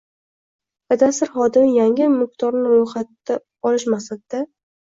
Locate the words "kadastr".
0.93-1.29